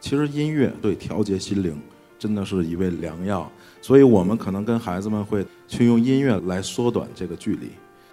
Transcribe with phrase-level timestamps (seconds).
[0.00, 1.78] 其实音乐对调节心灵
[2.18, 3.50] 真的是一味良药，
[3.82, 7.70] 所以我们可能跟孩子们会去用音乐来缩短这个距离。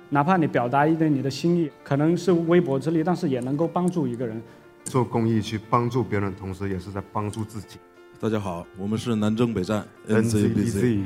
[0.10, 4.42] 哪怕你表达一点你的心意，可能是微薄之力，但是也能够帮助一个人。
[4.83, 7.78] 做公益去帮助别人，同时也是在帮助自己。
[8.19, 11.04] 大家好，我们是南征北战 NCBC。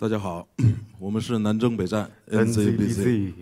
[0.00, 0.48] 大家好，
[0.98, 3.34] 我们是南征北战 NCBC。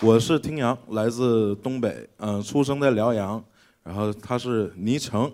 [0.00, 3.40] 我是听阳，来自东北，嗯，出生在辽阳，
[3.84, 5.30] 然后他是倪成，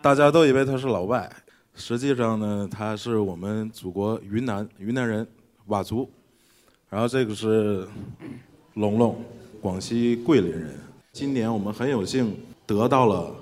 [0.00, 1.30] 大家都以为他是老外，
[1.74, 5.28] 实际上呢，他是我们祖国云南云南人
[5.68, 6.10] 佤族，
[6.88, 7.86] 然后这个是
[8.72, 9.22] 龙龙，
[9.60, 10.74] 广西桂林人。
[11.12, 12.34] 今年我们很有幸
[12.66, 13.36] 得到了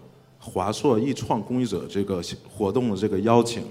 [0.45, 3.65] 华硕易创公益者这个活动的这个邀请，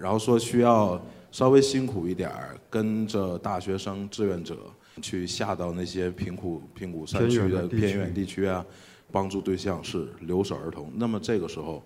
[0.00, 4.56] 然后说需要稍微辛苦一点儿，跟着大学生志愿者
[5.00, 8.66] 去下到那些贫苦贫苦山区的偏远地区啊，
[9.12, 10.90] 帮助对象是留守儿童。
[10.96, 11.80] 那么这个时候，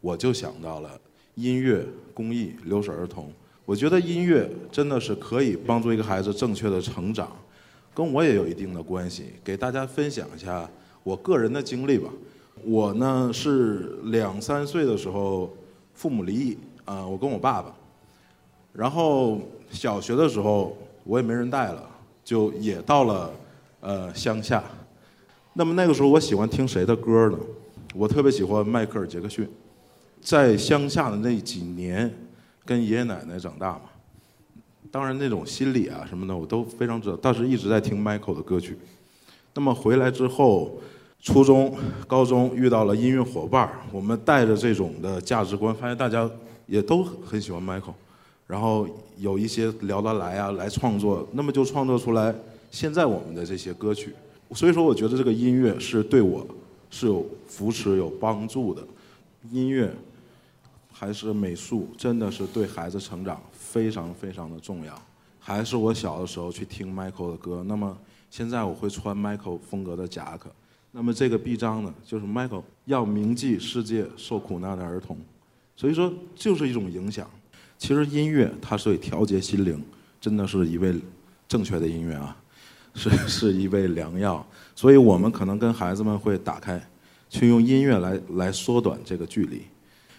[0.00, 1.00] 我就想到了
[1.36, 3.32] 音乐公益留守儿童。
[3.64, 7.30] 我觉得音乐真的是可以帮助一个孩子正确的成长，
[7.94, 9.26] 跟我也有一定的关系。
[9.44, 10.68] 给大家分享一下
[11.04, 12.10] 我个人的经历吧。
[12.64, 15.50] 我呢是两三岁的时候
[15.94, 17.72] 父母离异啊、我跟我爸爸，
[18.72, 19.38] 然后
[19.70, 21.88] 小学的时候我也没人带了，
[22.24, 23.30] 就也到了
[23.80, 24.64] 呃乡下。
[25.52, 27.38] 那么那个时候我喜欢听谁的歌呢？
[27.94, 29.48] 我特别喜欢迈克尔·杰克逊。
[30.20, 32.12] 在乡下的那几年，
[32.64, 33.82] 跟爷爷奶奶长大嘛，
[34.90, 38.76] 当然那种心理啊什么的我都非常知道，但是一直在听 Michael 的歌曲。
[39.54, 40.78] 那么回来之后，
[41.22, 41.76] 初中、
[42.06, 46.28] 高中遇到了音乐伙伴儿，我们带着这种的价值观，发现大家
[46.66, 47.92] 也都很喜欢 Michael，
[48.46, 48.88] 然后
[49.18, 52.34] 有一些聊得来啊，来创作，那么就创作出来
[52.70, 54.14] 现在我们的这些歌曲。
[54.52, 56.46] 所以说，我觉得这个音乐是对我
[56.90, 58.82] 是有扶持、有帮助的。
[59.50, 59.94] 音乐
[60.90, 64.94] 还是美术，真的是对孩子成长非常非常的重要。
[65.38, 67.96] 还是我小的时候去听 Michael 的歌，那么
[68.30, 70.50] 现在我会穿 Michael 风格的夹克。
[70.92, 75.16] 那么这个臂章呢，就是 Michael 要铭记世界受苦难的儿童，
[75.76, 77.28] 所以说就是一种影响。
[77.78, 79.82] 其实音乐它是调节心灵，
[80.20, 80.94] 真的是一味
[81.48, 82.36] 正确的音乐啊，
[82.94, 84.44] 是是一味良药。
[84.74, 86.80] 所以我们可能跟孩子们会打开，
[87.28, 89.62] 去用音乐来来缩短这个距离。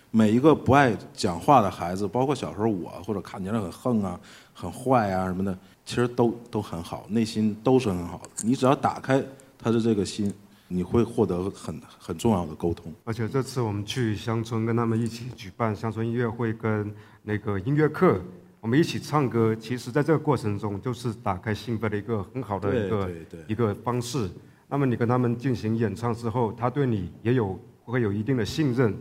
[0.10, 4.20] 每一个不爱讲话的孩子，包括小时候我，或者看起来很横啊、
[4.54, 8.30] 很坏啊什么的，其实都都很好，内心都是很好的。
[8.44, 9.24] 你只要打开
[9.58, 10.34] 他的这个心，
[10.72, 12.94] 你会获得很很重要的沟通。
[13.04, 16.94] 而且这次我们去乡村，跟他们一起举办乡村音乐会跟
[17.24, 18.22] 那个音乐课，
[18.60, 19.54] 我们一起唱歌。
[19.54, 24.30] 其实，在这个过程中，就是打开心扉的一个很好的一个对对对一个方式。
[24.70, 28.96] 那么你跟他们进行演唱之后，他对你也有会有一定的信任，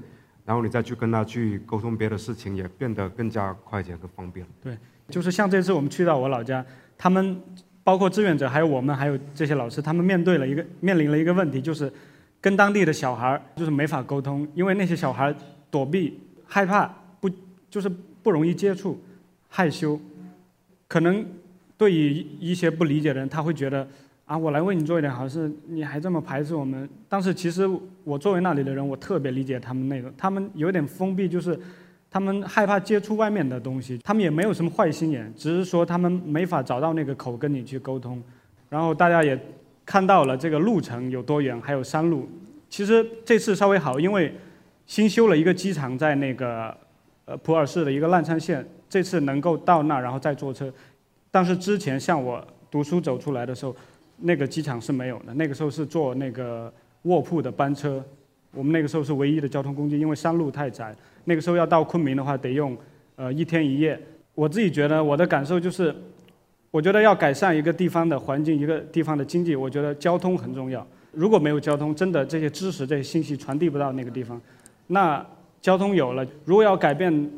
[0.44, 4.44] 然后你再去跟他去沟通别的事情，也变得更加快捷和方便。
[4.60, 4.76] 对
[5.08, 6.64] 就是像这次我们去到我老家，
[6.98, 7.40] 他们
[7.82, 11.92] 包括志愿者，还有我们，还有这些老师，他们面对了一个面临了一个问题，就是
[12.40, 15.34] 跟当地的小孩儿就是没法沟通，因为那些小孩儿
[15.70, 16.86] 躲避、害怕，
[17.20, 17.30] 不
[17.70, 17.90] 就是
[18.22, 19.00] 不容易接触，
[19.48, 19.98] 害羞，
[20.86, 21.24] 可能
[21.78, 23.86] 对于一些不理解的人，他会觉得
[24.26, 26.88] 啊，我来为你做一点好事，你还这么排斥我们。
[27.08, 27.68] 但是其实
[28.04, 31.58] 我作为那里的人，我特别理解他们那个，他们有点封闭，就是
[32.10, 38.20] 他们害怕接触外面的东西，他们也没有什么坏心眼，只是说他们没法找到那个口跟你去沟通。
[38.68, 39.38] 然后大家也
[39.86, 42.28] 看到了这个路程有多远，还有山路。
[42.68, 44.34] 其实这次稍微好，因为
[44.86, 46.76] 新修了一个机场在那个
[47.26, 50.72] 呃普洱市的一个烂山县，这次能够到那儿然后再坐车。
[51.30, 53.74] 但是之前像我读书走出来的时候，
[54.16, 56.72] 那个机场是没有的，那个时候是坐那个
[57.02, 58.04] 卧铺的班车。
[58.52, 60.94] 我们那个时候是唯一的交通工具，因为山路太窄。
[61.24, 62.76] 那个时候要到昆明的话，得用
[63.16, 64.00] 呃一天一夜。
[64.34, 65.94] 我自己觉得我的感受就是，
[66.70, 70.84] 我觉得要改善一个地方的环境，一个地方的经济，我觉得交通很重要。
[71.12, 74.40] 如果没有交通，真的这些知识、这些信息传递不到那个地方。
[74.86, 75.24] 那
[75.60, 77.30] 交通有了，如果要改变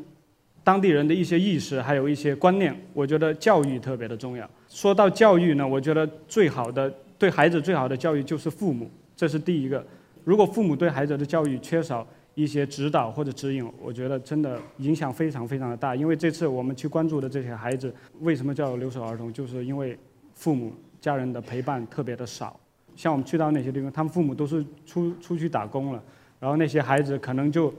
[0.63, 2.73] 当地人的一些意识，还有一些观念。
[2.93, 4.49] 我觉得教育特别的重要。
[4.69, 9.85] 说到教育呢，我觉得最好的对孩子最好的教育就是父母，这是第一个。
[10.23, 15.95] 如果父母对孩子的教育缺少一些指导或者指引，我觉得真的影响非常非常的大。
[15.95, 19.97] 因为这次我们去关注的这些孩子，为什么叫留守儿童，就是因为
[20.33, 22.59] 父母家人的陪伴特别的少。
[22.95, 26.03] 像我们去到那些地方，他们父母都是出出去打工了，
[26.39, 27.73] 然后那些孩子可能就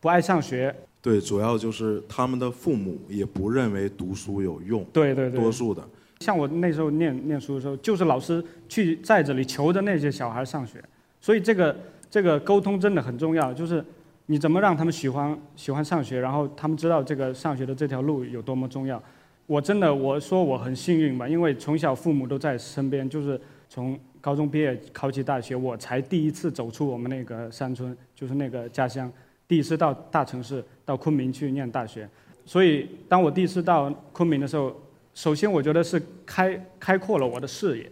[0.00, 0.74] 不爱上学。
[1.00, 4.84] 对，主要就是他们的父母也不认为读书有用。
[4.92, 5.40] 对对对。
[5.40, 5.82] 多数的。
[6.20, 10.82] 像我那时候念念书的时候，就是老师去在这里求着那些小孩上学，
[11.20, 11.76] 所以这个
[12.10, 13.84] 这个沟通真的很重要，就是
[14.26, 19.02] 你怎么让他们喜欢喜欢上学，然后他们知道这个上学的这条路有多么重要。
[19.46, 23.98] 我真的我说我很幸运吧，因为从小父母都在身边，就是从。
[24.20, 29.10] 高中毕业考起大学，我才第一次走出我们那个山村，就是那个家乡，
[29.46, 32.06] 第一次到大城市，到昆明去念大学。
[32.44, 34.74] 所以，当我第一次到昆明的时候，
[35.14, 37.90] 首先我觉得是开开阔了我的视野，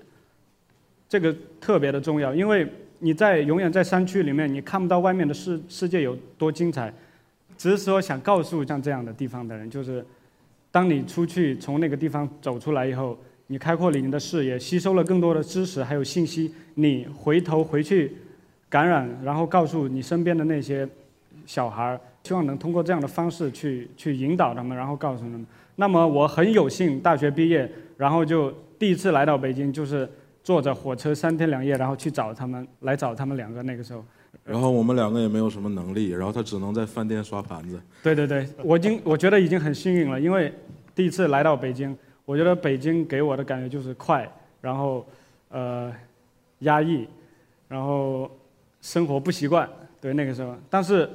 [1.08, 2.66] 这个特别的重要，因为
[2.98, 6.92] 你在永远在山区里面，你看不到外面的世世界有多精彩。
[7.56, 10.04] 只是说想告诉像这样的地方的人，就是
[10.70, 13.18] 当你出去从那个地方走出来以后。
[13.48, 18.16] 你开阔了你的视野，吸收了更多的知识还有信息，你回头回去
[18.68, 20.84] 感染，然后告诉你身边的那些
[21.46, 25.46] 小孩儿，希望能通过这样的方式去去引导他们，然后告诉他们。
[25.76, 30.10] 那么我很有幸大学毕业，然后就第一次来到北京，就是
[30.46, 34.04] 坐着火车三天两夜，然后去找他们，来找他们两个那个时候。
[34.44, 37.80] 然后我们两个也没有什么能力，然后他只能在饭店刷盘子。
[38.00, 40.52] 对 对对，我已经我觉得已经很幸运了，因为
[40.94, 41.96] 第一次来到北京。
[42.24, 44.28] 我觉得北京给我的感觉就是快，
[44.60, 45.04] 然后，
[45.48, 45.92] 呃，
[46.60, 47.08] 压抑，
[47.66, 48.30] 然后
[48.80, 49.68] 生活不习惯，
[50.00, 50.54] 对那个时候。
[50.70, 51.10] 但是，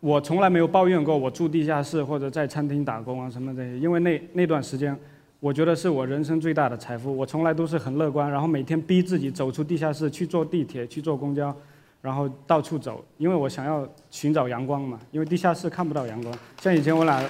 [0.00, 4.98] 我从来没有抱怨过我住地下室或者在餐厅打工啊什么这些，因为那那段时间，
[5.42, 7.12] 我觉得是我人生最大的财富。
[7.16, 11.52] 我从来都是很乐观，然后每天逼自己走出地下室去坐地铁、去坐公交，
[12.00, 15.00] 然后到处走，因为我想要寻找阳光嘛。
[15.10, 16.32] 因为地下室看不到阳光。
[16.60, 17.20] 像以前我俩，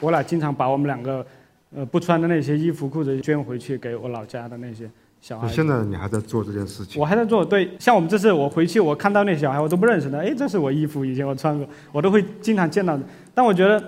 [0.00, 1.24] 我俩经常把我们两个。
[1.72, 4.90] 呃，不穿的那些衣服裤子捐回去给我老家的那些
[5.20, 5.46] 小孩。
[5.46, 7.00] 现在你还在做这件事情？
[7.00, 7.70] 我还在做，对。
[7.78, 10.18] 像我们这次我回去，我看到那小孩，我都不认识的。
[10.18, 13.04] 哎，这是我衣服，以前我穿过，我都会经常见到的。
[13.32, 13.80] 但我觉得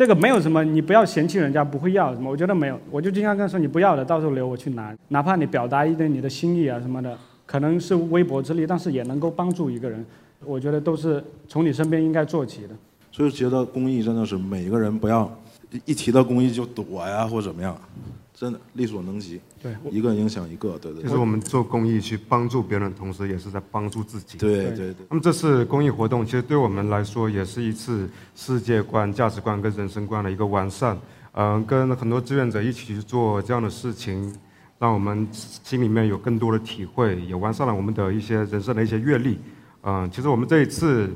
[0.00, 2.30] 这个没有什么，你不要嫌弃人家不会要什么。
[2.30, 4.96] 我觉得没有，我就经常跟他说，你不要的，到时候留我去拿。
[5.08, 7.14] 哪怕你表达一点你的心意啊什么的，
[7.44, 10.02] 可能是微薄之力，但是也能够帮助一个人。
[10.42, 12.70] 我觉得都是从你身边应该做起的。
[13.12, 15.30] 所以觉得公益真的是每个人不要。
[15.84, 17.78] 一提到公益就躲呀，或者怎么样，
[18.34, 19.40] 真的力所能及。
[19.62, 21.02] 对，一个影响一个，对对。
[21.02, 24.38] 其实我们做公益去帮助别人，同时也是在帮助自己。
[24.38, 25.06] 对对对。
[25.10, 30.98] 那么这次公益活动，其实对我们来说也是一次世界观、价值观跟人生观的一个完善。
[31.32, 34.34] 嗯，跟很多志愿者一起去做这样的事情，
[34.78, 39.38] 让我们心里面有更多的体会，也完善了我们的一些人生的一些阅历。
[39.82, 41.08] 嗯，其实我们这一次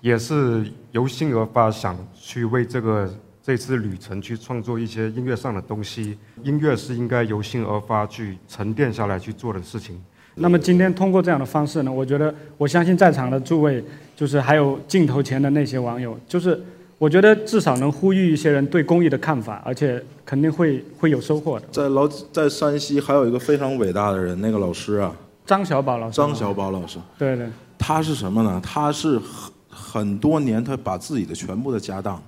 [0.00, 3.08] 也是由心而发，想去为这个。
[3.42, 10.00] 这次旅程去创作一些音乐上的东西，音乐是应该由心而发去沉淀下来去做的事情。
[10.36, 13.84] 那么今天通过这样的方式呢，我觉得我相信在场的诸位，
[14.14, 16.58] 就是还有镜头前的那些网友，就是
[16.98, 21.66] 我觉得至少能呼吁一些人对公益的看法，而且肯定会会有收获的。
[21.72, 26.16] 在老在山西还有一个非常伟大的人，那个老师啊，张小宝老师。
[26.16, 26.98] 张小宝老师。
[27.18, 27.48] 对对。
[27.76, 28.60] 他是什么呢？
[28.64, 32.22] 他是很很多年，他把自己的全部的家当。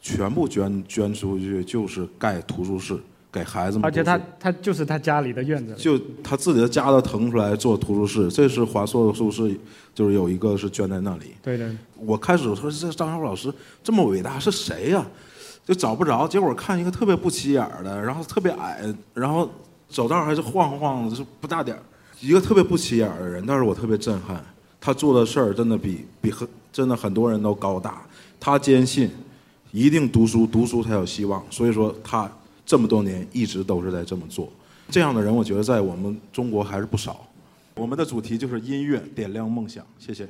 [0.00, 2.98] 全部捐捐出去，就是盖图书室
[3.30, 3.84] 给孩子们。
[3.84, 5.74] 而且他他就是他家里的院子。
[5.74, 9.54] 就他自己的家都腾出来做图书室，这是华硕的书室，
[9.94, 11.34] 就是有一个是捐在那里。
[11.42, 11.70] 对对。
[11.96, 13.52] 我开始说这张小虎老师
[13.84, 15.06] 这么伟大是谁呀？
[15.66, 18.82] 就找不着，结果看一个特别不起眼的，然后特别矮，
[19.14, 19.48] 然后
[19.88, 21.82] 走道还是晃晃的，是不大点儿，
[22.20, 24.42] 一个特别不起眼的人，但是我特别震撼，
[24.80, 28.02] 他做的事儿真的比比很真的很多人都高大，
[28.40, 29.10] 他坚信。
[29.72, 31.44] 一定读书，读书才有希望。
[31.50, 32.30] 所以说，他
[32.66, 34.48] 这么多年一直都是在这么做。
[34.88, 37.26] 这样的人，我觉得在我们中国还是不少。
[37.76, 39.86] 我们的主题就是音乐点亮梦想。
[39.98, 40.28] 谢谢。